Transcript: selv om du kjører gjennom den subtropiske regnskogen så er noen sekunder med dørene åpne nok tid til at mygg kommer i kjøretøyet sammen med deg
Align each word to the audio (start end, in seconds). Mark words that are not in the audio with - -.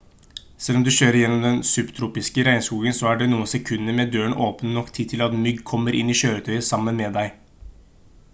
selv 0.67 0.77
om 0.79 0.83
du 0.85 0.91
kjører 0.93 1.17
gjennom 1.17 1.43
den 1.43 1.59
subtropiske 1.71 2.45
regnskogen 2.47 2.97
så 3.01 3.11
er 3.11 3.21
noen 3.35 3.51
sekunder 3.53 3.99
med 4.01 4.11
dørene 4.17 4.41
åpne 4.49 4.73
nok 4.79 4.91
tid 4.97 5.13
til 5.13 5.25
at 5.29 5.39
mygg 5.45 5.63
kommer 5.75 6.01
i 6.01 6.05
kjøretøyet 6.23 6.69
sammen 6.73 7.01
med 7.05 7.21
deg 7.23 7.41